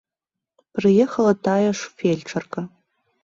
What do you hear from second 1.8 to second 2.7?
ж фельчарка.